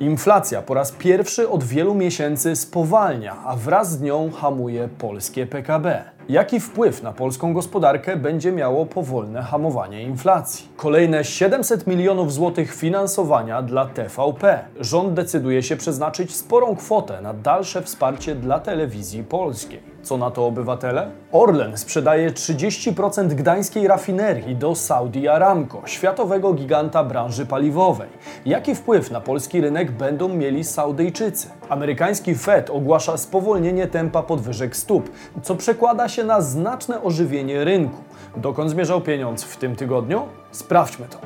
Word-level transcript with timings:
Inflacja 0.00 0.62
po 0.62 0.74
raz 0.74 0.92
pierwszy 0.92 1.48
od 1.48 1.64
wielu 1.64 1.94
miesięcy 1.94 2.56
spowalnia, 2.56 3.36
a 3.44 3.56
wraz 3.56 3.90
z 3.90 4.00
nią 4.00 4.30
hamuje 4.30 4.88
polskie 4.98 5.46
PKB. 5.46 6.04
Jaki 6.28 6.60
wpływ 6.60 7.02
na 7.02 7.12
polską 7.12 7.52
gospodarkę 7.52 8.16
będzie 8.16 8.52
miało 8.52 8.86
powolne 8.86 9.42
hamowanie 9.42 10.02
inflacji? 10.02 10.68
Kolejne 10.76 11.24
700 11.24 11.86
milionów 11.86 12.32
złotych 12.32 12.74
finansowania 12.74 13.62
dla 13.62 13.86
TVP. 13.86 14.64
Rząd 14.80 15.14
decyduje 15.14 15.62
się 15.62 15.76
przeznaczyć 15.76 16.36
sporą 16.36 16.76
kwotę 16.76 17.20
na 17.20 17.34
dalsze 17.34 17.82
wsparcie 17.82 18.34
dla 18.34 18.60
telewizji 18.60 19.24
polskiej. 19.24 19.93
Co 20.04 20.16
na 20.16 20.30
to 20.30 20.46
obywatele? 20.46 21.10
Orlen 21.32 21.76
sprzedaje 21.76 22.30
30% 22.30 23.28
gdańskiej 23.28 23.88
rafinerii 23.88 24.56
do 24.56 24.74
Saudi 24.74 25.28
Aramco, 25.28 25.82
światowego 25.86 26.52
giganta 26.52 27.04
branży 27.04 27.46
paliwowej. 27.46 28.08
Jaki 28.46 28.74
wpływ 28.74 29.10
na 29.10 29.20
polski 29.20 29.60
rynek 29.60 29.90
będą 29.90 30.28
mieli 30.28 30.64
Saudyjczycy? 30.64 31.48
Amerykański 31.68 32.34
Fed 32.34 32.70
ogłasza 32.70 33.16
spowolnienie 33.16 33.86
tempa 33.86 34.22
podwyżek 34.22 34.76
stóp, 34.76 35.10
co 35.42 35.54
przekłada 35.54 36.08
się 36.08 36.24
na 36.24 36.40
znaczne 36.40 37.02
ożywienie 37.02 37.64
rynku. 37.64 38.02
Dokąd 38.36 38.70
zmierzał 38.70 39.00
pieniądz 39.00 39.44
w 39.44 39.56
tym 39.56 39.76
tygodniu? 39.76 40.22
Sprawdźmy 40.52 41.06
to. 41.06 41.18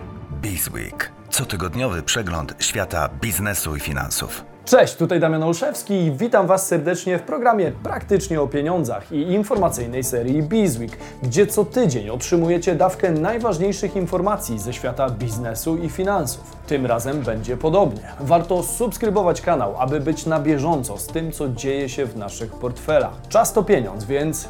Bizweek. 0.43 1.13
Cotygodniowy 1.31 2.03
przegląd 2.03 2.55
świata 2.59 3.09
biznesu 3.21 3.77
i 3.77 3.81
finansów. 3.81 4.45
Cześć, 4.69 4.97
tutaj 4.97 5.21
Damian 5.21 5.43
Olszewski 5.43 5.95
i 5.95 6.13
witam 6.13 6.47
Was 6.47 6.67
serdecznie 6.67 7.19
w 7.19 7.23
programie 7.23 7.73
Praktycznie 7.83 8.41
o 8.41 8.47
Pieniądzach 8.47 9.13
i 9.13 9.23
informacyjnej 9.23 10.05
serii 10.05 10.43
Bizweek, 10.43 10.99
gdzie 11.23 11.47
co 11.47 11.65
tydzień 11.65 12.11
otrzymujecie 12.11 12.75
dawkę 12.75 13.11
najważniejszych 13.11 13.97
informacji 13.97 14.59
ze 14.59 14.73
świata 14.73 15.11
biznesu 15.11 15.77
i 15.77 15.89
finansów. 15.89 16.57
Tym 16.67 16.87
razem 16.87 17.21
będzie 17.21 17.57
podobnie. 17.57 18.03
Warto 18.21 18.63
subskrybować 18.63 19.41
kanał, 19.41 19.75
aby 19.79 20.01
być 20.01 20.27
na 20.27 20.41
bieżąco 20.41 20.99
z 20.99 21.07
tym, 21.07 21.33
co 21.33 21.49
dzieje 21.49 21.89
się 21.89 22.07
w 22.07 22.17
naszych 22.17 22.53
portfelach. 22.53 23.15
Czas 23.29 23.53
to 23.53 23.63
pieniądz, 23.63 24.05
więc 24.05 24.49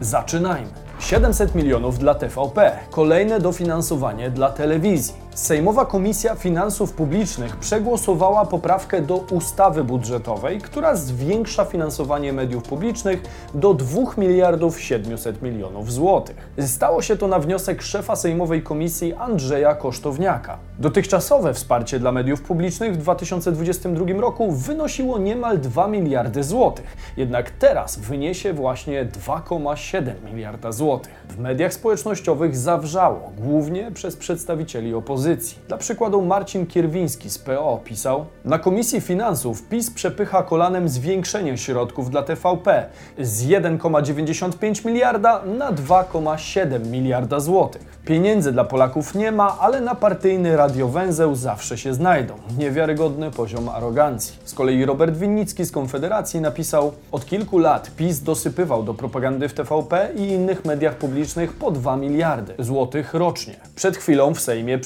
zaczynajmy. 0.00 0.68
700 1.00 1.54
milionów 1.54 1.98
dla 1.98 2.14
TVP, 2.14 2.72
kolejne 2.90 3.40
dofinansowanie 3.40 4.30
dla 4.30 4.50
telewizji. 4.50 5.25
Sejmowa 5.36 5.86
Komisja 5.86 6.34
Finansów 6.34 6.92
Publicznych 6.92 7.56
przegłosowała 7.56 8.44
poprawkę 8.44 9.02
do 9.02 9.16
ustawy 9.16 9.84
budżetowej, 9.84 10.58
która 10.58 10.96
zwiększa 10.96 11.64
finansowanie 11.64 12.32
mediów 12.32 12.62
publicznych 12.62 13.22
do 13.54 13.74
2 13.74 14.00
miliardów 14.18 14.80
700 14.80 15.42
milionów 15.42 15.92
złotych. 15.92 16.36
Stało 16.66 17.02
się 17.02 17.16
to 17.16 17.28
na 17.28 17.38
wniosek 17.38 17.82
szefa 17.82 18.16
Sejmowej 18.16 18.62
Komisji 18.62 19.14
Andrzeja 19.14 19.74
Kosztowniaka. 19.74 20.58
Dotychczasowe 20.78 21.54
wsparcie 21.54 21.98
dla 21.98 22.12
mediów 22.12 22.42
publicznych 22.42 22.94
w 22.94 22.96
2022 22.96 24.20
roku 24.20 24.52
wynosiło 24.52 25.18
niemal 25.18 25.58
2 25.58 25.88
miliardy 25.88 26.44
złotych, 26.44 26.96
jednak 27.16 27.50
teraz 27.50 27.98
wyniesie 27.98 28.52
właśnie 28.52 29.06
2,7 29.06 30.12
miliarda 30.24 30.72
złotych. 30.72 31.26
W 31.28 31.38
mediach 31.38 31.74
społecznościowych 31.74 32.56
zawrzało, 32.56 33.32
głównie 33.38 33.90
przez 33.90 34.16
przedstawicieli 34.16 34.94
opozycji 34.94 35.25
opozycji. 35.26 35.58
Dla 35.68 35.76
przykładu 35.76 36.22
Marcin 36.22 36.66
Kierwiński 36.66 37.30
z 37.30 37.38
PO 37.38 37.80
pisał: 37.84 38.24
Na 38.44 38.58
Komisji 38.58 39.00
Finansów 39.00 39.62
PiS 39.62 39.90
przepycha 39.90 40.42
kolanem 40.42 40.88
zwiększenie 40.88 41.58
środków 41.58 42.10
dla 42.10 42.22
TVP 42.22 42.86
z 43.18 43.46
1,95 43.46 44.86
miliarda 44.86 45.42
na 45.58 45.72
2,7 45.72 46.86
miliarda 46.86 47.40
złotych. 47.40 47.98
Pieniędzy 48.04 48.52
dla 48.52 48.64
Polaków 48.64 49.14
nie 49.14 49.32
ma, 49.32 49.58
ale 49.58 49.80
na 49.80 49.94
partyjny 49.94 50.56
radiowęzeł 50.56 51.34
zawsze 51.34 51.78
się 51.78 51.94
znajdą. 51.94 52.34
Niewiarygodny 52.58 53.30
poziom 53.30 53.68
arogancji. 53.68 54.38
Z 54.44 54.54
kolei 54.54 54.84
Robert 54.84 55.16
Winnicki 55.16 55.64
z 55.64 55.72
Konfederacji 55.72 56.40
napisał: 56.40 56.92
Od 57.12 57.26
kilku 57.26 57.58
lat 57.58 57.90
PiS 57.96 58.20
dosypywał 58.20 58.82
do 58.82 58.94
propagandy 58.94 59.48
w 59.48 59.54
TVP 59.54 60.08
i 60.16 60.20
innych 60.20 60.64
mediach 60.64 60.94
publicznych 60.94 61.52
po 61.52 61.70
2 61.70 61.96
miliardy 61.96 62.54
złotych 62.58 63.14
rocznie. 63.14 63.56
Przed 63.74 63.96
chwilą 63.96 64.34
w 64.34 64.40
Sejmie 64.40 64.78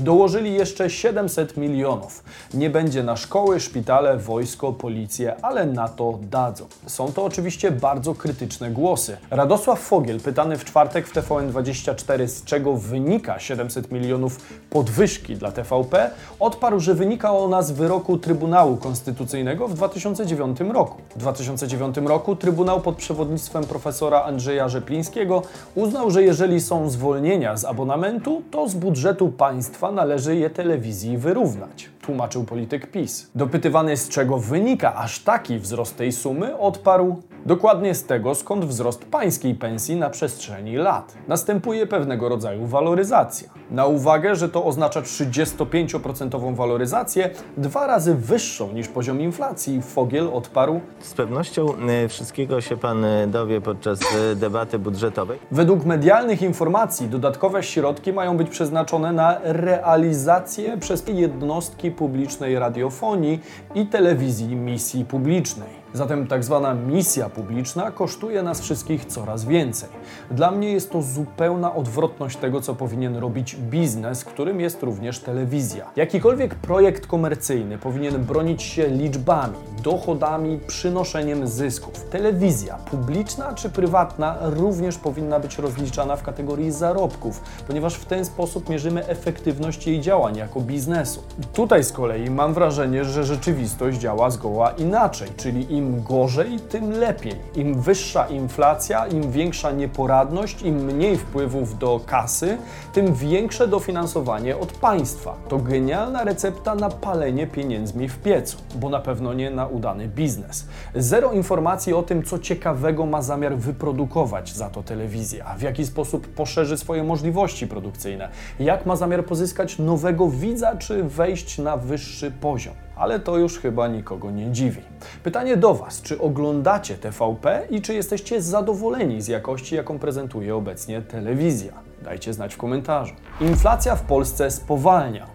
Dołożyli 0.00 0.54
jeszcze 0.54 0.90
700 0.90 1.56
milionów. 1.56 2.24
Nie 2.54 2.70
będzie 2.70 3.02
na 3.02 3.16
szkoły, 3.16 3.60
szpitale, 3.60 4.16
wojsko, 4.16 4.72
policję, 4.72 5.36
ale 5.42 5.66
na 5.66 5.88
to 5.88 6.18
dadzą. 6.22 6.66
Są 6.86 7.12
to 7.12 7.24
oczywiście 7.24 7.70
bardzo 7.70 8.14
krytyczne 8.14 8.70
głosy. 8.70 9.16
Radosław 9.30 9.80
Fogiel, 9.80 10.20
pytany 10.20 10.58
w 10.58 10.64
czwartek 10.64 11.06
w 11.06 11.14
TVN24, 11.14 12.26
z 12.26 12.44
czego 12.44 12.76
wynika 12.76 13.38
700 13.38 13.92
milionów 13.92 14.36
podwyżki 14.70 15.36
dla 15.36 15.52
TVP, 15.52 16.10
odparł, 16.40 16.80
że 16.80 16.94
wynika 16.94 17.32
ona 17.32 17.62
z 17.62 17.70
wyroku 17.70 18.18
Trybunału 18.18 18.76
Konstytucyjnego 18.76 19.68
w 19.68 19.74
2009 19.74 20.60
roku. 20.60 20.96
W 21.16 21.18
2009 21.18 21.96
roku 21.96 22.36
Trybunał 22.36 22.80
pod 22.80 22.96
przewodnictwem 22.96 23.64
profesora 23.64 24.22
Andrzeja 24.22 24.68
Rzeplińskiego 24.68 25.42
uznał, 25.74 26.10
że 26.10 26.22
jeżeli 26.22 26.60
są 26.60 26.90
zwolnienia 26.90 27.56
z 27.56 27.64
abonamentu, 27.64 28.42
to 28.50 28.68
z 28.68 28.74
budżetu 28.74 29.28
państwa 29.28 29.59
państwa 29.60 29.92
należy 29.92 30.36
je 30.36 30.50
telewizji 30.50 31.18
wyrównać, 31.18 31.90
tłumaczył 32.02 32.44
polityk 32.44 32.90
PiS. 32.90 33.30
Dopytywany 33.34 33.96
z 33.96 34.08
czego 34.08 34.38
wynika 34.38 34.94
aż 34.94 35.18
taki 35.18 35.58
wzrost 35.58 35.96
tej 35.96 36.12
sumy, 36.12 36.58
odparł 36.58 37.22
dokładnie 37.46 37.94
z 37.94 38.04
tego, 38.04 38.34
skąd 38.34 38.64
wzrost 38.64 39.04
pańskiej 39.04 39.54
pensji 39.54 39.96
na 39.96 40.10
przestrzeni 40.10 40.76
lat. 40.76 41.14
Następuje 41.28 41.86
pewnego 41.86 42.28
rodzaju 42.28 42.66
waloryzacja. 42.66 43.48
Na 43.70 43.86
uwagę, 43.86 44.36
że 44.36 44.48
to 44.48 44.64
oznacza 44.64 45.02
35% 45.02 46.54
waloryzację, 46.54 47.30
dwa 47.56 47.86
razy 47.86 48.14
wyższą 48.14 48.72
niż 48.72 48.88
poziom 48.88 49.20
inflacji, 49.20 49.82
Fogiel 49.82 50.30
odparł 50.32 50.80
Z 51.00 51.14
pewnością 51.14 51.66
y, 52.04 52.08
wszystkiego 52.08 52.60
się 52.60 52.76
pan 52.76 53.04
y, 53.04 53.26
dowie 53.26 53.60
podczas 53.60 54.00
y, 54.32 54.36
debaty 54.36 54.78
budżetowej. 54.78 55.38
Według 55.50 55.84
medialnych 55.84 56.42
informacji 56.42 57.08
dodatkowe 57.08 57.62
środki 57.62 58.12
mają 58.12 58.36
być 58.36 58.50
przeznaczone 58.50 59.12
na 59.12 59.38
realizację 59.42 60.78
przez 60.78 61.04
jednostki 61.08 61.90
publicznej 61.90 62.58
radiofonii 62.58 63.40
i 63.74 63.86
telewizji 63.86 64.56
misji 64.56 65.04
publicznej. 65.04 65.79
Zatem 65.94 66.26
tak 66.26 66.44
zwana 66.44 66.74
misja 66.74 67.28
publiczna 67.28 67.90
kosztuje 67.90 68.42
nas 68.42 68.60
wszystkich 68.60 69.04
coraz 69.04 69.44
więcej. 69.44 69.88
Dla 70.30 70.50
mnie 70.50 70.72
jest 70.72 70.90
to 70.90 71.02
zupełna 71.02 71.74
odwrotność 71.74 72.36
tego, 72.36 72.60
co 72.60 72.74
powinien 72.74 73.16
robić 73.16 73.56
biznes, 73.56 74.24
którym 74.24 74.60
jest 74.60 74.82
również 74.82 75.18
telewizja. 75.18 75.90
Jakikolwiek 75.96 76.54
projekt 76.54 77.06
komercyjny 77.06 77.78
powinien 77.78 78.24
bronić 78.24 78.62
się 78.62 78.88
liczbami, 78.88 79.54
dochodami, 79.82 80.58
przynoszeniem 80.66 81.46
zysków. 81.46 82.04
Telewizja, 82.10 82.78
publiczna 82.90 83.54
czy 83.54 83.70
prywatna, 83.70 84.36
również 84.42 84.98
powinna 84.98 85.40
być 85.40 85.58
rozliczana 85.58 86.16
w 86.16 86.22
kategorii 86.22 86.70
zarobków, 86.70 87.40
ponieważ 87.66 87.94
w 87.94 88.04
ten 88.04 88.24
sposób 88.24 88.68
mierzymy 88.68 89.06
efektywność 89.06 89.86
jej 89.86 90.00
działań 90.00 90.36
jako 90.36 90.60
biznesu. 90.60 91.22
Tutaj 91.52 91.84
z 91.84 91.92
kolei 91.92 92.30
mam 92.30 92.54
wrażenie, 92.54 93.04
że 93.04 93.24
rzeczywistość 93.24 93.98
działa 93.98 94.30
zgoła 94.30 94.70
inaczej, 94.70 95.28
czyli 95.36 95.72
im 95.74 95.79
gorzej, 95.80 96.60
tym 96.68 96.90
lepiej. 96.90 97.34
Im 97.54 97.80
wyższa 97.80 98.26
inflacja, 98.26 99.06
im 99.06 99.32
większa 99.32 99.70
nieporadność, 99.70 100.62
im 100.62 100.84
mniej 100.84 101.16
wpływów 101.16 101.78
do 101.78 102.00
kasy, 102.06 102.58
tym 102.92 103.14
większe 103.14 103.68
dofinansowanie 103.68 104.56
od 104.56 104.72
państwa. 104.72 105.34
To 105.48 105.58
genialna 105.58 106.24
recepta 106.24 106.74
na 106.74 106.90
palenie 106.90 107.46
pieniędzmi 107.46 108.08
w 108.08 108.18
piecu, 108.18 108.56
bo 108.74 108.88
na 108.88 109.00
pewno 109.00 109.34
nie 109.34 109.50
na 109.50 109.66
udany 109.66 110.08
biznes. 110.08 110.66
Zero 110.94 111.32
informacji 111.32 111.92
o 111.92 112.02
tym, 112.02 112.22
co 112.22 112.38
ciekawego 112.38 113.06
ma 113.06 113.22
zamiar 113.22 113.56
wyprodukować 113.56 114.52
za 114.52 114.70
to 114.70 114.82
telewizja, 114.82 115.54
w 115.58 115.62
jaki 115.62 115.86
sposób 115.86 116.26
poszerzy 116.26 116.76
swoje 116.76 117.04
możliwości 117.04 117.66
produkcyjne, 117.66 118.28
jak 118.60 118.86
ma 118.86 118.96
zamiar 118.96 119.24
pozyskać 119.24 119.78
nowego 119.78 120.28
widza, 120.28 120.76
czy 120.76 121.02
wejść 121.02 121.58
na 121.58 121.76
wyższy 121.76 122.30
poziom 122.30 122.74
ale 123.00 123.20
to 123.20 123.38
już 123.38 123.58
chyba 123.58 123.88
nikogo 123.88 124.30
nie 124.30 124.50
dziwi. 124.52 124.82
Pytanie 125.22 125.56
do 125.56 125.74
Was, 125.74 126.02
czy 126.02 126.20
oglądacie 126.20 126.98
TVP 126.98 127.66
i 127.70 127.82
czy 127.82 127.94
jesteście 127.94 128.42
zadowoleni 128.42 129.22
z 129.22 129.28
jakości, 129.28 129.74
jaką 129.74 129.98
prezentuje 129.98 130.56
obecnie 130.56 131.02
telewizja? 131.02 131.72
Dajcie 132.02 132.32
znać 132.32 132.54
w 132.54 132.56
komentarzu. 132.56 133.14
Inflacja 133.40 133.96
w 133.96 134.02
Polsce 134.02 134.50
spowalnia. 134.50 135.26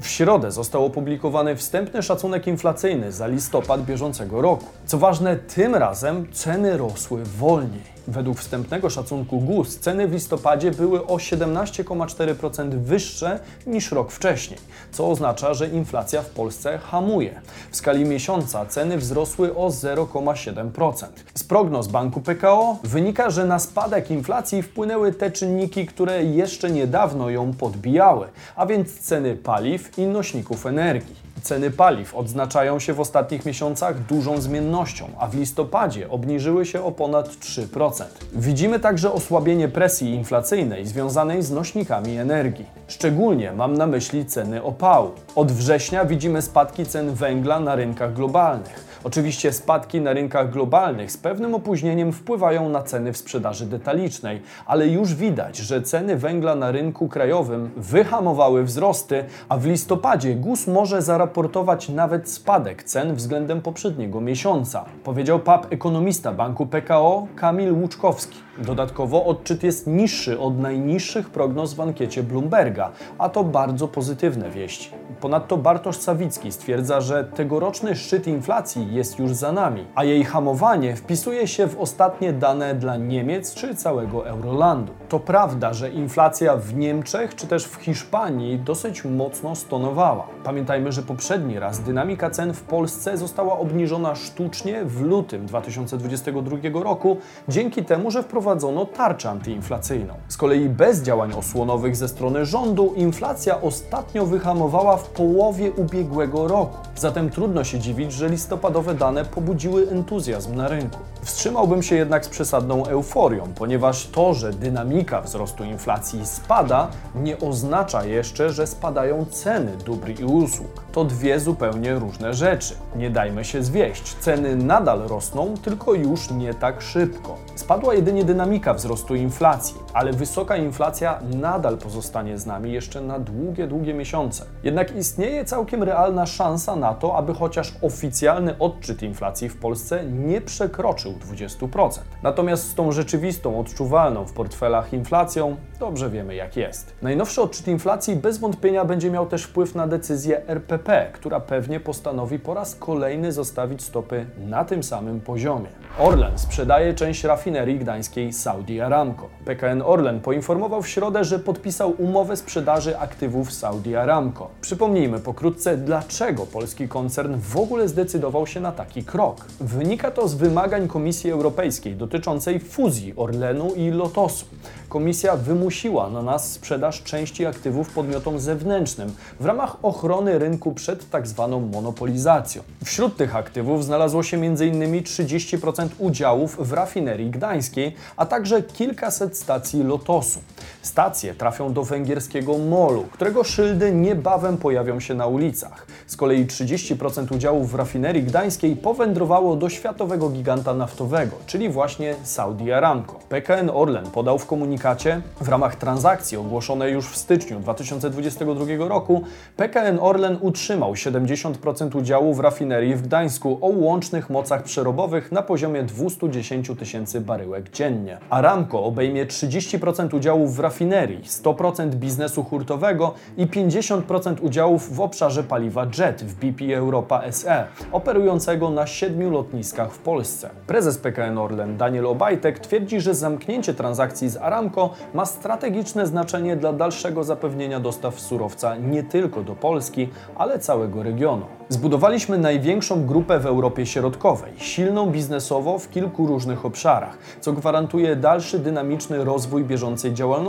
W 0.00 0.06
środę 0.06 0.52
został 0.52 0.84
opublikowany 0.84 1.56
wstępny 1.56 2.02
szacunek 2.02 2.46
inflacyjny 2.46 3.12
za 3.12 3.26
listopad 3.26 3.84
bieżącego 3.84 4.42
roku. 4.42 4.66
Co 4.86 4.98
ważne, 4.98 5.36
tym 5.36 5.74
razem 5.74 6.32
ceny 6.32 6.76
rosły 6.76 7.24
wolniej. 7.24 7.99
Według 8.08 8.38
wstępnego 8.38 8.90
szacunku 8.90 9.40
GUS 9.40 9.78
ceny 9.78 10.08
w 10.08 10.12
listopadzie 10.12 10.70
były 10.70 11.06
o 11.06 11.16
17,4% 11.16 12.70
wyższe 12.70 13.40
niż 13.66 13.92
rok 13.92 14.12
wcześniej, 14.12 14.60
co 14.92 15.10
oznacza, 15.10 15.54
że 15.54 15.68
inflacja 15.68 16.22
w 16.22 16.30
Polsce 16.30 16.78
hamuje. 16.78 17.40
W 17.70 17.76
skali 17.76 18.04
miesiąca 18.04 18.66
ceny 18.66 18.98
wzrosły 18.98 19.56
o 19.56 19.68
0,7%. 19.68 21.06
Z 21.34 21.44
prognoz 21.44 21.88
banku 21.88 22.20
PKO 22.20 22.78
wynika, 22.84 23.30
że 23.30 23.44
na 23.44 23.58
spadek 23.58 24.10
inflacji 24.10 24.62
wpłynęły 24.62 25.12
te 25.12 25.30
czynniki, 25.30 25.86
które 25.86 26.24
jeszcze 26.24 26.70
niedawno 26.70 27.30
ją 27.30 27.52
podbijały, 27.52 28.26
a 28.56 28.66
więc 28.66 28.98
ceny 28.98 29.36
paliw 29.36 29.98
i 29.98 30.06
nośników 30.06 30.66
energii. 30.66 31.29
Ceny 31.42 31.70
paliw 31.70 32.14
odznaczają 32.14 32.78
się 32.78 32.92
w 32.92 33.00
ostatnich 33.00 33.46
miesiącach 33.46 34.06
dużą 34.06 34.40
zmiennością, 34.40 35.08
a 35.18 35.26
w 35.26 35.34
listopadzie 35.34 36.10
obniżyły 36.10 36.66
się 36.66 36.84
o 36.84 36.92
ponad 36.92 37.28
3%. 37.28 38.04
Widzimy 38.32 38.80
także 38.80 39.12
osłabienie 39.12 39.68
presji 39.68 40.14
inflacyjnej 40.14 40.86
związanej 40.86 41.42
z 41.42 41.50
nośnikami 41.50 42.18
energii. 42.18 42.66
Szczególnie 42.88 43.52
mam 43.52 43.74
na 43.74 43.86
myśli 43.86 44.26
ceny 44.26 44.62
opału. 44.62 45.10
Od 45.34 45.52
września 45.52 46.04
widzimy 46.04 46.42
spadki 46.42 46.86
cen 46.86 47.14
węgla 47.14 47.60
na 47.60 47.74
rynkach 47.74 48.12
globalnych. 48.12 48.90
Oczywiście 49.04 49.52
spadki 49.52 50.00
na 50.00 50.12
rynkach 50.12 50.50
globalnych 50.50 51.12
z 51.12 51.16
pewnym 51.16 51.54
opóźnieniem 51.54 52.12
wpływają 52.12 52.68
na 52.68 52.82
ceny 52.82 53.12
w 53.12 53.16
sprzedaży 53.16 53.66
detalicznej, 53.66 54.42
ale 54.66 54.88
już 54.88 55.14
widać, 55.14 55.56
że 55.56 55.82
ceny 55.82 56.16
węgla 56.16 56.54
na 56.54 56.70
rynku 56.70 57.08
krajowym 57.08 57.70
wyhamowały 57.76 58.64
wzrosty, 58.64 59.24
a 59.48 59.56
w 59.56 59.66
listopadzie 59.66 60.34
GUS 60.34 60.66
może 60.66 61.02
zaraportować 61.30 61.88
nawet 61.88 62.30
spadek 62.30 62.82
cen 62.82 63.14
względem 63.14 63.62
poprzedniego 63.62 64.20
miesiąca, 64.20 64.84
powiedział 65.04 65.38
PAP 65.38 65.72
ekonomista 65.72 66.32
banku 66.32 66.66
PKO 66.66 67.26
Kamil 67.36 67.72
Łuczkowski. 67.72 68.38
Dodatkowo 68.58 69.24
odczyt 69.24 69.62
jest 69.62 69.86
niższy 69.86 70.40
od 70.40 70.58
najniższych 70.58 71.30
prognoz 71.30 71.74
w 71.74 71.80
ankiecie 71.80 72.22
Bloomberga, 72.22 72.92
a 73.18 73.28
to 73.28 73.44
bardzo 73.44 73.88
pozytywne 73.88 74.50
wieści. 74.50 74.90
Ponadto 75.20 75.56
Bartosz 75.56 75.96
Sawicki 75.96 76.52
stwierdza, 76.52 77.00
że 77.00 77.24
tegoroczny 77.24 77.96
szczyt 77.96 78.26
inflacji 78.26 78.94
jest 78.94 79.18
już 79.18 79.32
za 79.32 79.52
nami, 79.52 79.86
a 79.94 80.04
jej 80.04 80.24
hamowanie 80.24 80.96
wpisuje 80.96 81.46
się 81.46 81.66
w 81.66 81.80
ostatnie 81.80 82.32
dane 82.32 82.74
dla 82.74 82.96
Niemiec 82.96 83.54
czy 83.54 83.74
całego 83.74 84.26
Eurolandu. 84.26 84.92
To 85.08 85.20
prawda, 85.20 85.74
że 85.74 85.90
inflacja 85.90 86.56
w 86.56 86.74
Niemczech 86.74 87.34
czy 87.34 87.46
też 87.46 87.64
w 87.64 87.74
Hiszpanii 87.74 88.58
dosyć 88.58 89.04
mocno 89.04 89.56
stonowała. 89.56 90.26
Pamiętajmy, 90.44 90.92
że 90.92 91.02
poprzedni 91.02 91.58
raz 91.58 91.80
dynamika 91.80 92.30
cen 92.30 92.54
w 92.54 92.62
Polsce 92.62 93.16
została 93.16 93.58
obniżona 93.58 94.14
sztucznie 94.14 94.84
w 94.84 95.00
lutym 95.00 95.46
2022 95.46 96.56
roku 96.82 97.16
dzięki 97.48 97.84
temu, 97.84 98.10
że 98.10 98.22
wprowadzono 98.22 98.39
tarczę 98.86 99.30
antyinflacyjną. 99.30 100.14
Z 100.28 100.36
kolei 100.36 100.68
bez 100.68 101.02
działań 101.02 101.32
osłonowych 101.32 101.96
ze 101.96 102.08
strony 102.08 102.46
rządu 102.46 102.92
inflacja 102.96 103.60
ostatnio 103.60 104.26
wyhamowała 104.26 104.96
w 104.96 105.08
połowie 105.08 105.72
ubiegłego 105.72 106.48
roku. 106.48 106.76
Zatem 106.96 107.30
trudno 107.30 107.64
się 107.64 107.78
dziwić, 107.78 108.12
że 108.12 108.28
listopadowe 108.28 108.94
dane 108.94 109.24
pobudziły 109.24 109.88
entuzjazm 109.90 110.54
na 110.54 110.68
rynku. 110.68 110.98
Wstrzymałbym 111.22 111.82
się 111.82 111.96
jednak 111.96 112.24
z 112.24 112.28
przesadną 112.28 112.86
euforią, 112.86 113.44
ponieważ 113.54 114.06
to, 114.06 114.34
że 114.34 114.52
dynamika 114.52 115.20
wzrostu 115.20 115.64
inflacji 115.64 116.26
spada, 116.26 116.88
nie 117.14 117.38
oznacza 117.38 118.04
jeszcze, 118.04 118.50
że 118.50 118.66
spadają 118.66 119.24
ceny 119.24 119.76
dóbr 119.76 120.20
i 120.20 120.24
usług. 120.24 120.84
To 120.92 121.04
dwie 121.04 121.40
zupełnie 121.40 121.94
różne 121.94 122.34
rzeczy. 122.34 122.74
Nie 122.96 123.10
dajmy 123.10 123.44
się 123.44 123.62
zwieść. 123.62 124.16
Ceny 124.20 124.56
nadal 124.56 125.00
rosną, 125.08 125.54
tylko 125.62 125.94
już 125.94 126.30
nie 126.30 126.54
tak 126.54 126.82
szybko. 126.82 127.36
Spadła 127.54 127.94
jedynie 127.94 128.24
dynamika 128.24 128.74
wzrostu 128.74 129.14
inflacji, 129.14 129.76
ale 129.92 130.12
wysoka 130.12 130.56
inflacja 130.56 131.18
nadal 131.34 131.78
pozostanie 131.78 132.38
z 132.38 132.46
nami 132.46 132.72
jeszcze 132.72 133.00
na 133.00 133.18
długie, 133.18 133.66
długie 133.66 133.94
miesiące. 133.94 134.44
Jednak 134.62 134.96
istnieje 134.96 135.44
całkiem 135.44 135.82
realna 135.82 136.26
szansa 136.26 136.76
na 136.76 136.94
to, 136.94 137.16
aby 137.16 137.34
chociaż 137.34 137.74
oficjalny 137.82 138.58
odczyt 138.58 139.02
inflacji 139.02 139.48
w 139.48 139.56
Polsce 139.56 140.04
nie 140.04 140.40
przekroczył 140.40 141.09
20%. 141.12 141.98
Natomiast 142.22 142.70
z 142.70 142.74
tą 142.74 142.92
rzeczywistą, 142.92 143.60
odczuwalną 143.60 144.24
w 144.24 144.32
portfelach 144.32 144.92
inflacją 144.92 145.56
dobrze 145.80 146.10
wiemy 146.10 146.34
jak 146.34 146.56
jest. 146.56 146.94
Najnowszy 147.02 147.42
odczyt 147.42 147.68
inflacji 147.68 148.16
bez 148.16 148.38
wątpienia 148.38 148.84
będzie 148.84 149.10
miał 149.10 149.26
też 149.26 149.42
wpływ 149.42 149.74
na 149.74 149.86
decyzję 149.86 150.46
RPP, 150.46 151.10
która 151.12 151.40
pewnie 151.40 151.80
postanowi 151.80 152.38
po 152.38 152.54
raz 152.54 152.74
kolejny 152.74 153.32
zostawić 153.32 153.82
stopy 153.82 154.26
na 154.38 154.64
tym 154.64 154.82
samym 154.82 155.20
poziomie. 155.20 155.68
Orlen 155.98 156.38
sprzedaje 156.38 156.94
część 156.94 157.24
rafinerii 157.24 157.78
gdańskiej 157.78 158.32
Saudi 158.32 158.80
Aramco. 158.80 159.28
PKN 159.44 159.82
Orlen 159.82 160.20
poinformował 160.20 160.82
w 160.82 160.88
środę, 160.88 161.24
że 161.24 161.38
podpisał 161.38 161.94
umowę 161.98 162.36
sprzedaży 162.36 162.98
aktywów 162.98 163.52
Saudi 163.52 163.96
Aramco. 163.96 164.48
Przypomnijmy 164.60 165.18
pokrótce, 165.20 165.76
dlaczego 165.76 166.46
polski 166.46 166.88
koncern 166.88 167.36
w 167.38 167.56
ogóle 167.56 167.88
zdecydował 167.88 168.46
się 168.46 168.60
na 168.60 168.72
taki 168.72 169.04
krok. 169.04 169.46
Wynika 169.60 170.10
to 170.10 170.28
z 170.28 170.34
wymagań 170.34 170.88
Komisji 170.88 170.99
Europejskiej 171.30 171.96
dotyczącej 171.96 172.60
fuzji 172.60 173.12
Orlenu 173.16 173.74
i 173.74 173.90
Lotosu. 173.90 174.46
Komisja 174.88 175.36
wymusiła 175.36 176.10
na 176.10 176.22
nas 176.22 176.52
sprzedaż 176.52 177.02
części 177.02 177.46
aktywów 177.46 177.90
podmiotom 177.90 178.40
zewnętrznym 178.40 179.12
w 179.40 179.44
ramach 179.44 179.84
ochrony 179.84 180.38
rynku 180.38 180.72
przed 180.72 181.10
tak 181.10 181.26
zwaną 181.26 181.60
monopolizacją. 181.60 182.62
Wśród 182.84 183.16
tych 183.16 183.36
aktywów 183.36 183.84
znalazło 183.84 184.22
się 184.22 184.36
m.in. 184.36 185.02
30% 185.02 185.88
udziałów 185.98 186.68
w 186.68 186.72
rafinerii 186.72 187.30
gdańskiej, 187.30 187.94
a 188.16 188.26
także 188.26 188.62
kilkaset 188.62 189.38
stacji 189.38 189.82
Lotosu. 189.82 190.40
Stacje 190.82 191.34
trafią 191.34 191.72
do 191.72 191.84
węgierskiego 191.84 192.58
MOL-u, 192.58 193.02
którego 193.02 193.44
szyldy 193.44 193.92
niebawem 193.92 194.56
pojawią 194.56 195.00
się 195.00 195.14
na 195.14 195.26
ulicach. 195.26 195.86
Z 196.06 196.16
kolei 196.16 196.46
30% 196.46 197.34
udziałów 197.34 197.72
w 197.72 197.74
rafinerii 197.74 198.22
gdańskiej 198.22 198.76
powędrowało 198.76 199.56
do 199.56 199.68
światowego 199.68 200.28
giganta 200.28 200.74
naftowego, 200.74 201.36
czyli 201.46 201.68
właśnie 201.68 202.14
Saudi 202.22 202.72
Aramco. 202.72 203.18
PKN 203.28 203.70
Orlen 203.74 204.06
podał 204.06 204.38
w 204.38 204.46
komunikacie, 204.46 205.20
w 205.40 205.48
ramach 205.48 205.76
transakcji 205.76 206.36
ogłoszonej 206.36 206.92
już 206.92 207.08
w 207.08 207.16
styczniu 207.16 207.60
2022 207.60 208.88
roku, 208.88 209.22
PKN 209.56 209.98
Orlen 210.00 210.38
utrzymał 210.40 210.92
70% 210.92 211.98
udziału 211.98 212.34
w 212.34 212.40
rafinerii 212.40 212.94
w 212.94 213.02
Gdańsku 213.02 213.58
o 213.60 213.66
łącznych 213.66 214.30
mocach 214.30 214.62
przerobowych 214.62 215.32
na 215.32 215.42
poziomie 215.42 215.82
210 215.82 216.70
tysięcy 216.78 217.20
baryłek 217.20 217.70
dziennie. 217.70 218.18
Aramco 218.30 218.84
obejmie 218.84 219.26
30% 219.26 220.16
udziałów 220.16 220.56
w 220.56 220.59
rafinerii, 220.60 221.22
100% 221.24 221.94
biznesu 221.94 222.42
hurtowego 222.42 223.14
i 223.36 223.46
50% 223.46 224.34
udziałów 224.42 224.96
w 224.96 225.00
obszarze 225.00 225.42
paliwa 225.42 225.86
JET 225.98 226.24
w 226.24 226.34
BP 226.34 226.76
Europa 226.76 227.32
SE, 227.32 227.66
operującego 227.92 228.70
na 228.70 228.86
siedmiu 228.86 229.30
lotniskach 229.30 229.92
w 229.92 229.98
Polsce. 229.98 230.50
Prezes 230.66 230.98
PKN 230.98 231.38
Orlen 231.38 231.76
Daniel 231.76 232.06
Obajtek 232.06 232.58
twierdzi, 232.58 233.00
że 233.00 233.14
zamknięcie 233.14 233.74
transakcji 233.74 234.28
z 234.28 234.36
Aramco 234.36 234.90
ma 235.14 235.26
strategiczne 235.26 236.06
znaczenie 236.06 236.56
dla 236.56 236.72
dalszego 236.72 237.24
zapewnienia 237.24 237.80
dostaw 237.80 238.20
surowca 238.20 238.76
nie 238.76 239.02
tylko 239.02 239.42
do 239.42 239.54
Polski, 239.54 240.08
ale 240.36 240.58
całego 240.58 241.02
regionu. 241.02 241.46
Zbudowaliśmy 241.68 242.38
największą 242.38 243.06
grupę 243.06 243.38
w 243.38 243.46
Europie 243.46 243.86
Środkowej, 243.86 244.52
silną 244.56 245.06
biznesowo 245.06 245.78
w 245.78 245.90
kilku 245.90 246.26
różnych 246.26 246.64
obszarach, 246.66 247.18
co 247.40 247.52
gwarantuje 247.52 248.16
dalszy 248.16 248.58
dynamiczny 248.58 249.24
rozwój 249.24 249.64
bieżącej 249.64 250.14
działalności, 250.14 250.39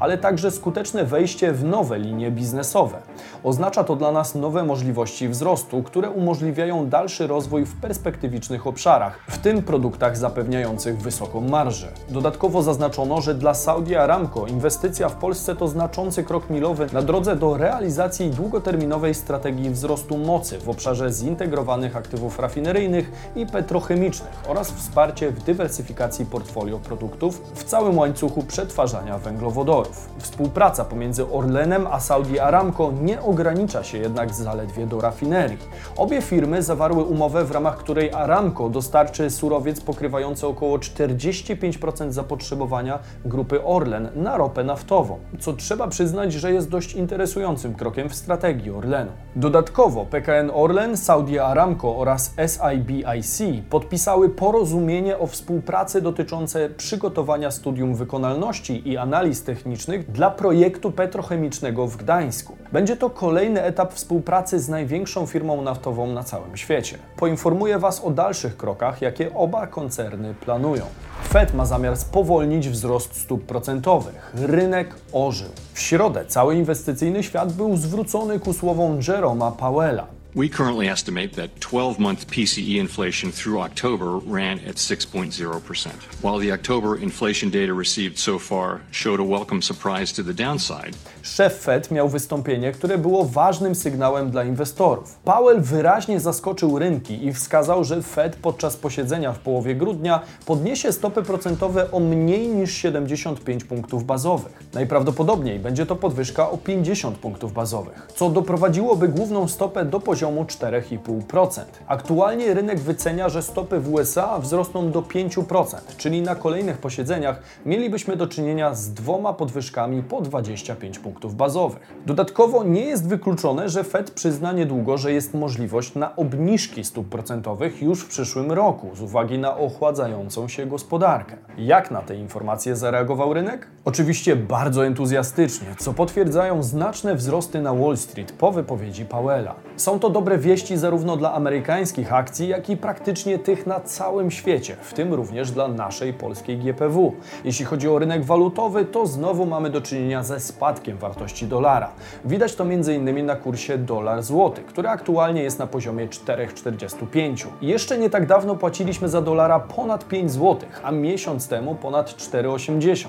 ale 0.00 0.18
także 0.18 0.50
skuteczne 0.50 1.04
wejście 1.04 1.52
w 1.52 1.64
nowe 1.64 1.98
linie 1.98 2.30
biznesowe. 2.30 2.98
Oznacza 3.44 3.84
to 3.84 3.96
dla 3.96 4.12
nas 4.12 4.34
nowe 4.34 4.64
możliwości 4.64 5.28
wzrostu, 5.28 5.82
które 5.82 6.10
umożliwiają 6.10 6.88
dalszy 6.88 7.26
rozwój 7.26 7.64
w 7.64 7.80
perspektywicznych 7.80 8.66
obszarach, 8.66 9.18
w 9.28 9.38
tym 9.38 9.62
produktach 9.62 10.16
zapewniających 10.16 10.98
wysoką 10.98 11.40
marżę. 11.40 11.88
Dodatkowo 12.08 12.62
zaznaczono, 12.62 13.20
że 13.20 13.34
dla 13.34 13.54
Saudi 13.54 13.96
Aramco 13.96 14.46
inwestycja 14.46 15.08
w 15.08 15.14
Polsce 15.14 15.56
to 15.56 15.68
znaczący 15.68 16.24
krok 16.24 16.50
milowy 16.50 16.86
na 16.92 17.02
drodze 17.02 17.36
do 17.36 17.56
realizacji 17.56 18.30
długoterminowej 18.30 19.14
strategii 19.14 19.70
wzrostu 19.70 20.18
mocy 20.18 20.58
w 20.58 20.68
obszarze 20.68 21.12
zintegrowanych 21.12 21.96
aktywów 21.96 22.38
rafineryjnych 22.38 23.32
i 23.36 23.46
petrochemicznych 23.46 24.42
oraz 24.48 24.70
wsparcie 24.70 25.30
w 25.30 25.42
dywersyfikacji 25.42 26.26
portfolio 26.26 26.78
produktów 26.78 27.42
w 27.54 27.64
całym 27.64 27.98
łańcuchu 27.98 28.42
przetwarzania 28.42 29.17
węglowodorów. 29.18 30.08
Współpraca 30.18 30.84
pomiędzy 30.84 31.30
Orlenem 31.30 31.86
a 31.86 32.00
Saudi 32.00 32.40
Aramco 32.40 32.92
nie 33.02 33.22
ogranicza 33.22 33.84
się 33.84 33.98
jednak 33.98 34.34
zaledwie 34.34 34.86
do 34.86 35.00
rafinerii. 35.00 35.58
Obie 35.96 36.22
firmy 36.22 36.62
zawarły 36.62 37.02
umowę, 37.02 37.44
w 37.44 37.50
ramach 37.50 37.76
której 37.76 38.12
Aramco 38.12 38.68
dostarczy 38.68 39.30
surowiec 39.30 39.80
pokrywający 39.80 40.46
około 40.46 40.78
45% 40.78 42.10
zapotrzebowania 42.10 42.98
grupy 43.24 43.64
Orlen 43.64 44.08
na 44.14 44.36
ropę 44.36 44.64
naftową, 44.64 45.18
co 45.40 45.52
trzeba 45.52 45.88
przyznać, 45.88 46.32
że 46.32 46.52
jest 46.52 46.68
dość 46.68 46.92
interesującym 46.92 47.74
krokiem 47.74 48.08
w 48.08 48.14
strategii 48.14 48.70
Orlenu. 48.70 49.10
Dodatkowo 49.36 50.04
PKN 50.04 50.50
Orlen, 50.54 50.96
Saudi 50.96 51.38
Aramco 51.38 51.96
oraz 51.96 52.34
SIBIC 52.46 53.42
podpisały 53.70 54.28
porozumienie 54.28 55.18
o 55.18 55.26
współpracy 55.26 56.00
dotyczące 56.00 56.68
przygotowania 56.70 57.50
studium 57.50 57.94
wykonalności 57.94 58.88
i 58.88 58.96
analiz 59.08 59.42
technicznych 59.42 60.12
dla 60.12 60.30
projektu 60.30 60.92
petrochemicznego 60.92 61.86
w 61.86 61.96
Gdańsku. 61.96 62.56
Będzie 62.72 62.96
to 62.96 63.10
kolejny 63.10 63.62
etap 63.62 63.94
współpracy 63.94 64.60
z 64.60 64.68
największą 64.68 65.26
firmą 65.26 65.62
naftową 65.62 66.06
na 66.06 66.24
całym 66.24 66.56
świecie. 66.56 66.98
Poinformuję 67.16 67.78
Was 67.78 68.04
o 68.04 68.10
dalszych 68.10 68.56
krokach, 68.56 69.02
jakie 69.02 69.34
oba 69.34 69.66
koncerny 69.66 70.34
planują. 70.34 70.82
Fed 71.28 71.54
ma 71.54 71.64
zamiar 71.66 71.96
spowolnić 71.96 72.68
wzrost 72.68 73.20
stóp 73.20 73.46
procentowych. 73.46 74.32
Rynek 74.34 74.94
ożył. 75.12 75.50
W 75.72 75.80
środę 75.80 76.24
cały 76.26 76.54
inwestycyjny 76.56 77.22
świat 77.22 77.52
był 77.52 77.76
zwrócony 77.76 78.40
ku 78.40 78.52
słowom 78.52 78.98
Jeroma 79.08 79.50
Powella. 79.50 80.17
We 80.38 80.48
currently 80.48 80.88
estimate 80.88 81.32
that 81.32 81.60
12 81.60 81.98
month 81.98 82.28
PCE 82.28 82.76
inflation 82.76 83.32
through 83.32 83.58
October 83.58 84.18
ran 84.18 84.60
at 84.60 84.76
6.0%. 84.76 85.90
While 86.22 86.38
the 86.38 86.52
October 86.52 86.96
inflation 86.96 87.50
data 87.50 87.74
received 87.74 88.16
so 88.18 88.38
far 88.38 88.80
showed 88.92 89.18
a 89.18 89.24
welcome 89.24 89.60
surprise 89.60 90.12
to 90.12 90.22
the 90.22 90.32
downside, 90.32 90.94
Szef 91.22 91.52
Fed 91.52 91.90
miał 91.90 92.08
wystąpienie, 92.08 92.72
które 92.72 92.98
było 92.98 93.24
ważnym 93.24 93.74
sygnałem 93.74 94.30
dla 94.30 94.44
inwestorów. 94.44 95.18
Powell 95.24 95.60
wyraźnie 95.60 96.20
zaskoczył 96.20 96.78
rynki 96.78 97.26
i 97.26 97.32
wskazał, 97.32 97.84
że 97.84 98.02
Fed 98.02 98.36
podczas 98.36 98.76
posiedzenia 98.76 99.32
w 99.32 99.38
połowie 99.38 99.74
grudnia 99.74 100.20
podniesie 100.46 100.92
stopy 100.92 101.22
procentowe 101.22 101.92
o 101.92 102.00
mniej 102.00 102.48
niż 102.48 102.74
75 102.74 103.64
punktów 103.64 104.04
bazowych. 104.04 104.64
Najprawdopodobniej 104.74 105.58
będzie 105.58 105.86
to 105.86 105.96
podwyżka 105.96 106.50
o 106.50 106.58
50 106.58 107.18
punktów 107.18 107.52
bazowych, 107.52 108.08
co 108.16 108.30
doprowadziłoby 108.30 109.08
główną 109.08 109.48
stopę 109.48 109.84
do 109.84 110.00
poziomu 110.00 110.27
4,5%. 110.30 111.62
Aktualnie 111.86 112.54
rynek 112.54 112.80
wycenia, 112.80 113.28
że 113.28 113.42
stopy 113.42 113.80
w 113.80 113.92
USA 113.92 114.38
wzrosną 114.38 114.90
do 114.90 115.02
5%, 115.02 115.76
czyli 115.96 116.22
na 116.22 116.34
kolejnych 116.34 116.78
posiedzeniach 116.78 117.42
mielibyśmy 117.66 118.16
do 118.16 118.26
czynienia 118.26 118.74
z 118.74 118.92
dwoma 118.92 119.32
podwyżkami 119.32 120.02
po 120.02 120.20
25 120.20 120.98
punktów 120.98 121.34
bazowych. 121.34 121.96
Dodatkowo 122.06 122.64
nie 122.64 122.84
jest 122.84 123.08
wykluczone, 123.08 123.68
że 123.68 123.84
Fed 123.84 124.10
przyzna 124.10 124.52
niedługo, 124.52 124.98
że 124.98 125.12
jest 125.12 125.34
możliwość 125.34 125.94
na 125.94 126.16
obniżki 126.16 126.84
stóp 126.84 127.08
procentowych 127.08 127.82
już 127.82 128.04
w 128.04 128.08
przyszłym 128.08 128.52
roku 128.52 128.90
z 128.94 129.00
uwagi 129.00 129.38
na 129.38 129.56
ochładzającą 129.56 130.48
się 130.48 130.66
gospodarkę. 130.66 131.36
Jak 131.58 131.90
na 131.90 132.02
te 132.02 132.16
informacje 132.16 132.76
zareagował 132.76 133.34
rynek? 133.34 133.68
Oczywiście 133.84 134.36
bardzo 134.36 134.86
entuzjastycznie, 134.86 135.68
co 135.78 135.92
potwierdzają 135.92 136.62
znaczne 136.62 137.14
wzrosty 137.14 137.62
na 137.62 137.74
Wall 137.74 137.96
Street 137.96 138.32
po 138.32 138.52
wypowiedzi 138.52 139.04
Powella. 139.04 139.54
Są 139.78 139.98
to 139.98 140.10
dobre 140.10 140.38
wieści 140.38 140.76
zarówno 140.76 141.16
dla 141.16 141.32
amerykańskich 141.32 142.12
akcji, 142.12 142.48
jak 142.48 142.70
i 142.70 142.76
praktycznie 142.76 143.38
tych 143.38 143.66
na 143.66 143.80
całym 143.80 144.30
świecie, 144.30 144.76
w 144.80 144.92
tym 144.94 145.14
również 145.14 145.50
dla 145.50 145.68
naszej 145.68 146.12
polskiej 146.12 146.58
GPW. 146.58 147.12
Jeśli 147.44 147.64
chodzi 147.64 147.88
o 147.88 147.98
rynek 147.98 148.24
walutowy, 148.24 148.84
to 148.84 149.06
znowu 149.06 149.46
mamy 149.46 149.70
do 149.70 149.80
czynienia 149.80 150.22
ze 150.22 150.40
spadkiem 150.40 150.98
wartości 150.98 151.46
dolara. 151.46 151.90
Widać 152.24 152.54
to 152.54 152.64
m.in. 152.64 153.26
na 153.26 153.36
kursie 153.36 153.78
dolar-złoty, 153.78 154.62
który 154.62 154.88
aktualnie 154.88 155.42
jest 155.42 155.58
na 155.58 155.66
poziomie 155.66 156.08
4,45. 156.08 157.46
Jeszcze 157.60 157.98
nie 157.98 158.10
tak 158.10 158.26
dawno 158.26 158.56
płaciliśmy 158.56 159.08
za 159.08 159.22
dolara 159.22 159.60
ponad 159.60 160.08
5 160.08 160.32
zł, 160.32 160.56
a 160.82 160.90
miesiąc 160.90 161.48
temu 161.48 161.74
ponad 161.74 162.10
4,80. 162.10 163.06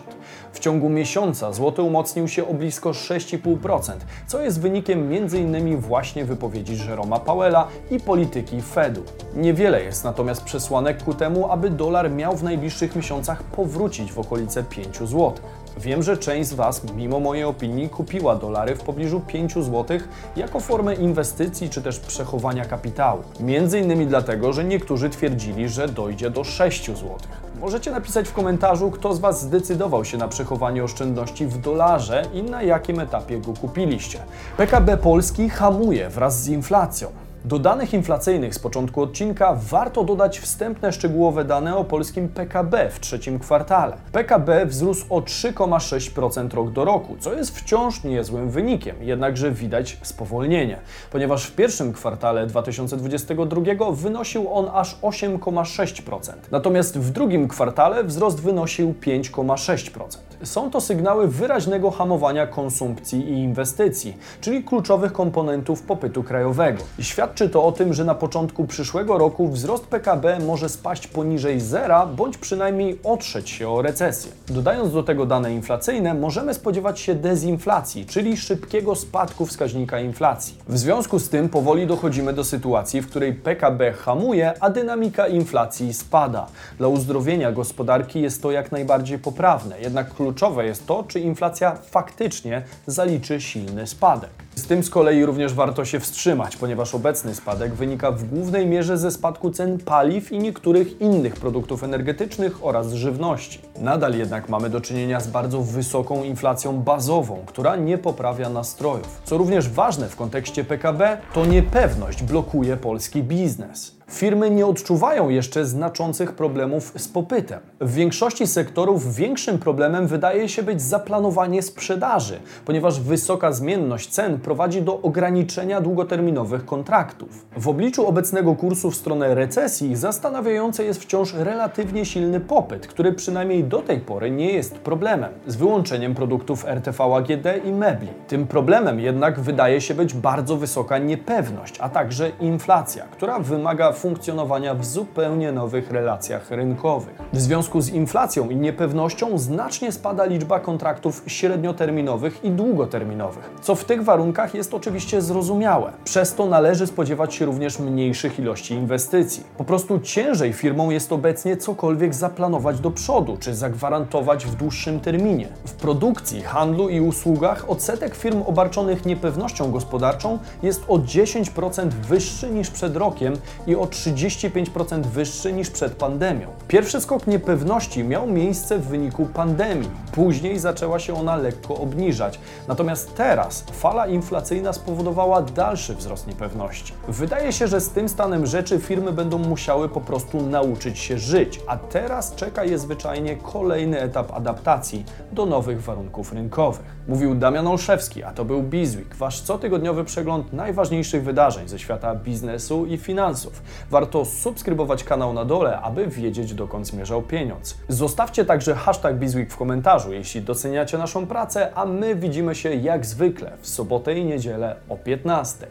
W 0.52 0.60
ciągu 0.60 0.90
miesiąca 0.90 1.54
złoty 1.54 1.82
umocnił 1.82 2.28
się 2.28 2.48
o 2.48 2.54
blisko 2.54 2.92
6,5%, 2.92 3.94
co 4.28 4.42
jest 4.42 4.62
wynikiem 4.62 5.10
m.in. 5.14 5.78
właśnie 5.78 6.26
wypowiedzi 6.26 6.59
Jeroma 6.68 7.20
Powella 7.20 7.68
i 7.92 8.00
polityki 8.00 8.62
Fedu. 8.62 9.04
Niewiele 9.36 9.84
jest 9.84 10.04
natomiast 10.04 10.44
przesłanek 10.44 11.04
ku 11.04 11.14
temu, 11.14 11.52
aby 11.52 11.70
dolar 11.70 12.12
miał 12.12 12.38
w 12.38 12.44
najbliższych 12.44 12.96
miesiącach 12.96 13.44
powrócić 13.44 14.14
w 14.14 14.20
okolice 14.20 14.64
5 14.64 14.98
zł. 14.98 15.34
Wiem, 15.80 16.04
że 16.04 16.18
część 16.18 16.50
z 16.50 16.54
Was, 16.54 16.94
mimo 16.96 17.20
mojej 17.20 17.44
opinii, 17.44 17.90
kupiła 17.90 18.36
dolary 18.36 18.76
w 18.76 18.84
pobliżu 18.84 19.20
5 19.20 19.54
zł 19.54 20.00
jako 20.36 20.60
formę 20.60 20.96
inwestycji 20.96 21.70
czy 21.70 21.82
też 21.82 22.00
przechowania 22.00 22.66
kapitału. 22.66 23.24
Między 23.40 23.80
innymi 23.80 24.08
dlatego, 24.08 24.54
że 24.54 24.64
niektórzy 24.64 25.10
twierdzili, 25.10 25.70
że 25.70 25.88
dojdzie 25.88 26.30
do 26.30 26.44
6 26.44 26.86
zł. 26.86 27.18
Możecie 27.60 27.92
napisać 27.92 28.28
w 28.28 28.34
komentarzu, 28.34 28.92
kto 28.92 29.14
z 29.14 29.20
Was 29.20 29.42
zdecydował 29.42 30.06
się 30.06 30.18
na 30.18 30.28
przechowanie 30.28 30.84
oszczędności 30.84 31.48
w 31.48 31.58
dolarze 31.58 32.26
i 32.34 32.44
na 32.44 32.64
jakim 32.64 33.00
etapie 33.00 33.40
go 33.40 33.54
kupiliście. 33.54 34.20
PKB 34.58 34.98
Polski 34.98 35.50
hamuje 35.50 36.10
wraz 36.10 36.44
z 36.44 36.48
inflacją. 36.48 37.08
Do 37.50 37.60
danych 37.60 37.94
inflacyjnych 37.94 38.56
z 38.56 38.60
początku 38.60 39.02
odcinka 39.02 39.56
warto 39.56 40.04
dodać 40.04 40.40
wstępne 40.40 40.94
szczegółowe 40.94 41.46
dane 41.46 41.78
o 41.78 41.84
polskim 41.84 42.30
PKB 42.30 42.90
w 42.90 43.00
trzecim 43.00 43.40
kwartale. 43.40 43.98
PKB 44.12 44.66
wzrósł 44.66 45.06
o 45.10 45.22
3,6% 45.22 46.54
rok 46.54 46.72
do 46.72 46.86
roku, 46.86 47.18
co 47.20 47.34
jest 47.34 47.58
wciąż 47.58 48.04
niezłym 48.04 48.50
wynikiem, 48.50 48.96
jednakże 49.02 49.52
widać 49.52 49.98
spowolnienie, 50.02 50.80
ponieważ 51.12 51.46
w 51.46 51.56
pierwszym 51.56 51.94
kwartale 51.94 52.48
2022 52.48 53.62
wynosił 53.92 54.54
on 54.54 54.70
aż 54.74 55.00
8,6%, 55.02 56.34
natomiast 56.52 57.00
w 57.00 57.12
drugim 57.12 57.48
kwartale 57.48 58.04
wzrost 58.04 58.42
wynosił 58.42 58.94
5,6%. 59.02 60.29
Są 60.44 60.72
to 60.72 60.82
sygnały 60.82 61.28
wyraźnego 61.28 61.92
hamowania 61.92 62.48
konsumpcji 62.48 63.30
i 63.30 63.34
inwestycji, 63.34 64.18
czyli 64.42 64.64
kluczowych 64.64 65.14
komponentów 65.14 65.82
popytu 65.82 66.24
krajowego. 66.24 66.84
Świadczy 67.00 67.50
to 67.50 67.64
o 67.64 67.72
tym, 67.72 67.94
że 67.94 68.06
na 68.06 68.16
początku 68.16 68.66
przyszłego 68.66 69.18
roku 69.18 69.48
wzrost 69.48 69.86
PKB 69.86 70.40
może 70.40 70.70
spaść 70.70 71.08
poniżej 71.08 71.60
zera, 71.62 72.06
bądź 72.06 72.38
przynajmniej 72.38 73.00
otrzeć 73.04 73.50
się 73.50 73.70
o 73.70 73.82
recesję. 73.82 74.32
Dodając 74.48 74.94
do 74.94 75.04
tego 75.04 75.26
dane 75.26 75.54
inflacyjne, 75.54 76.14
możemy 76.14 76.54
spodziewać 76.54 77.00
się 77.00 77.16
dezinflacji, 77.16 78.06
czyli 78.06 78.38
szybkiego 78.38 78.96
spadku 78.96 79.46
wskaźnika 79.46 80.00
inflacji. 80.00 80.58
W 80.68 80.78
związku 80.78 81.20
z 81.20 81.30
tym 81.30 81.50
powoli 81.50 81.88
dochodzimy 81.88 82.34
do 82.34 82.44
sytuacji, 82.44 83.02
w 83.02 83.08
której 83.08 83.34
PKB 83.34 83.94
hamuje, 83.94 84.54
a 84.60 84.70
dynamika 84.70 85.28
inflacji 85.28 85.94
spada. 85.94 86.48
Dla 86.78 86.88
uzdrowienia 86.88 87.52
gospodarki 87.52 88.22
jest 88.22 88.42
to 88.42 88.52
jak 88.52 88.72
najbardziej 88.72 89.20
poprawne, 89.20 89.80
jednak 89.80 90.10
kluczowe 90.30 90.66
jest 90.66 90.88
to, 90.88 91.04
czy 91.04 91.20
inflacja 91.20 91.76
faktycznie 91.76 92.64
zaliczy 92.88 93.42
silny 93.42 93.88
spadek. 93.88 94.30
Z 94.56 94.68
tym 94.68 94.84
z 94.84 94.90
kolei 94.90 95.26
również 95.26 95.54
warto 95.54 95.86
się 95.86 96.00
wstrzymać, 96.00 96.58
ponieważ 96.58 96.96
obecny 96.96 97.36
spadek 97.36 97.74
wynika 97.74 98.12
w 98.12 98.24
głównej 98.24 98.68
mierze 98.68 98.98
ze 98.98 99.12
spadku 99.12 99.52
cen 99.52 99.78
paliw 99.78 100.32
i 100.32 100.40
niektórych 100.40 101.02
innych 101.02 101.34
produktów 101.34 101.84
energetycznych 101.84 102.66
oraz 102.66 102.94
żywności. 102.94 103.60
Nadal 103.80 104.18
jednak 104.18 104.50
mamy 104.50 104.70
do 104.70 104.82
czynienia 104.82 105.20
z 105.20 105.28
bardzo 105.28 105.62
wysoką 105.62 106.24
inflacją 106.24 106.82
bazową, 106.82 107.44
która 107.46 107.76
nie 107.76 107.98
poprawia 107.98 108.50
nastrojów. 108.50 109.22
Co 109.24 109.38
również 109.38 109.70
ważne 109.70 110.10
w 110.10 110.16
kontekście 110.16 110.64
PKB, 110.64 111.18
to 111.34 111.46
niepewność 111.46 112.24
blokuje 112.24 112.78
polski 112.78 113.24
biznes. 113.24 113.99
Firmy 114.10 114.50
nie 114.50 114.66
odczuwają 114.66 115.30
jeszcze 115.30 115.66
znaczących 115.66 116.34
problemów 116.34 116.94
z 116.98 117.08
popytem. 117.08 117.60
W 117.82 117.94
większości 117.94 118.48
sektorów 118.48 119.16
większym 119.16 119.58
problemem 119.58 120.08
wydaje 120.08 120.50
się 120.50 120.64
być 120.64 120.82
zaplanowanie 120.82 121.62
sprzedaży, 121.62 122.40
ponieważ 122.66 123.00
wysoka 123.00 123.52
zmienność 123.52 124.10
cen 124.10 124.40
prowadzi 124.40 124.82
do 124.82 125.02
ograniczenia 125.02 125.82
długoterminowych 125.82 126.66
kontraktów. 126.66 127.46
W 127.58 127.68
obliczu 127.68 128.08
obecnego 128.08 128.56
kursu 128.56 128.92
w 128.92 128.96
stronę 128.96 129.36
recesji 129.36 129.96
zastanawiający 129.96 130.84
jest 130.84 131.02
wciąż 131.02 131.34
relatywnie 131.34 132.06
silny 132.06 132.40
popyt, 132.40 132.88
który 132.88 133.14
przynajmniej 133.14 133.64
do 133.64 133.82
tej 133.82 134.00
pory 134.00 134.32
nie 134.32 134.54
jest 134.54 134.76
problemem, 134.76 135.32
z 135.48 135.56
wyłączeniem 135.56 136.16
produktów 136.16 136.66
RTV 136.68 137.04
AGD 137.04 137.66
i 137.66 137.72
mebli. 137.72 138.10
Tym 138.28 138.48
problemem 138.48 139.00
jednak 139.00 139.40
wydaje 139.40 139.82
się 139.82 139.94
być 139.94 140.14
bardzo 140.14 140.58
wysoka 140.58 140.98
niepewność, 140.98 141.76
a 141.80 141.90
także 141.90 142.30
inflacja, 142.30 143.04
która 143.04 143.40
wymaga 143.40 143.92
funkcjonowania 144.00 144.76
w 144.76 144.86
zupełnie 144.86 145.52
nowych 145.52 145.92
relacjach 145.92 146.52
rynkowych. 146.52 147.14
W 147.34 147.40
związku 147.40 147.82
z 147.82 147.90
inflacją 147.90 148.50
i 148.50 148.56
niepewnością 148.56 149.38
znacznie 149.38 149.92
spada 149.92 150.26
liczba 150.26 150.60
kontraktów 150.60 151.24
średnioterminowych 151.28 152.44
i 152.44 152.52
długoterminowych, 152.52 153.50
co 153.62 153.76
w 153.76 153.86
tych 153.86 154.04
warunkach 154.04 154.54
jest 154.54 154.74
oczywiście 154.74 155.22
zrozumiałe. 155.22 155.92
Przez 156.04 156.36
to 156.36 156.46
należy 156.46 156.88
spodziewać 156.88 157.36
się 157.36 157.46
również 157.46 157.80
mniejszych 157.80 158.40
ilości 158.40 158.74
inwestycji. 158.74 159.44
Po 159.58 159.64
prostu 159.64 160.00
ciężej 160.00 160.54
firmom 160.54 160.92
jest 160.92 161.12
obecnie 161.12 161.58
cokolwiek 161.58 162.16
zaplanować 162.16 162.80
do 162.80 162.92
przodu, 162.92 163.38
czy 163.40 163.56
zagwarantować 163.56 164.46
w 164.46 164.56
dłuższym 164.56 165.00
terminie. 165.00 165.48
W 165.66 165.74
produkcji, 165.74 166.42
handlu 166.42 166.90
i 166.90 167.02
usługach 167.02 167.70
odsetek 167.70 168.16
firm 168.16 168.44
obarczonych 168.46 169.06
niepewnością 169.06 169.72
gospodarczą 169.72 170.40
jest 170.64 170.84
o 170.88 170.98
10% 170.98 171.90
wyższy 171.90 172.50
niż 172.50 172.70
przed 172.70 172.96
rokiem 172.96 173.34
i 173.68 173.76
o 173.76 173.88
35% 173.90 175.06
wyższy 175.06 175.54
niż 175.54 175.70
przed 175.70 175.94
pandemią. 175.94 176.48
Pierwszy 176.68 177.02
skok 177.02 177.28
niepewności 177.28 178.04
miał 178.04 178.28
miejsce 178.28 178.80
w 178.80 178.88
wyniku 178.88 179.26
pandemii. 179.26 179.90
Później 180.12 180.60
zaczęła 180.60 181.00
się 181.00 181.14
ona 181.14 181.36
lekko 181.36 181.76
obniżać. 181.76 182.40
Natomiast 182.68 183.16
teraz 183.16 183.64
fala 183.72 184.08
inflacyjna 184.08 184.74
spowodowała 184.74 185.42
dalszy 185.42 185.96
wzrost 185.96 186.28
niepewności. 186.28 186.94
Wydaje 187.08 187.54
się, 187.54 187.68
że 187.68 187.82
z 187.82 187.90
tym 187.90 188.10
stanem 188.10 188.46
rzeczy 188.46 188.80
firmy 188.80 189.12
będą 189.12 189.38
musiały 189.38 189.90
po 189.90 190.02
prostu 190.02 190.42
nauczyć 190.42 191.00
się 191.00 191.20
żyć, 191.20 191.60
a 191.68 191.78
teraz 191.78 192.36
czeka 192.36 192.64
je 192.64 192.80
zwyczajnie 192.80 193.36
kolejny 193.36 194.02
etap 194.02 194.34
adaptacji 194.34 195.06
do 195.32 195.46
nowych 195.46 195.84
warunków 195.84 196.34
rynkowych. 196.34 197.00
Mówił 197.08 197.36
Damian 197.36 197.68
Olszewski, 197.68 198.24
a 198.24 198.32
to 198.32 198.46
był 198.46 198.64
Bizweek, 198.64 199.16
wasz 199.16 199.42
cotygodniowy 199.42 200.04
przegląd 200.04 200.54
najważniejszych 200.54 201.24
wydarzeń 201.24 201.68
ze 201.68 201.80
świata 201.80 202.16
biznesu 202.16 202.86
i 202.86 202.98
finansów. 202.98 203.62
Warto 203.92 204.26
subskrybować 204.26 205.04
kanał 205.04 205.34
na 205.34 205.46
dole, 205.46 205.80
aby 205.82 206.08
wiedzieć 206.08 206.54
dokąd 206.54 206.88
zmierzał 206.88 207.22
pieniądz. 207.22 207.78
Zostawcie 207.88 208.46
także 208.46 208.76
hashtag 208.76 209.16
Bizweek 209.16 209.52
w 209.52 209.58
komentarzu, 209.58 210.14
jeśli 210.14 210.42
doceniacie 210.42 210.98
naszą 210.98 211.28
pracę, 211.28 211.72
a 211.76 211.86
my 211.86 212.16
widzimy 212.16 212.56
się 212.56 212.74
jak 212.74 213.06
zwykle 213.06 213.52
w 213.62 213.68
sobotę 213.68 214.18
i 214.18 214.26
niedzielę 214.26 214.76
o 214.90 214.98
15. 214.98 215.68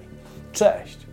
Cześć! 0.53 1.08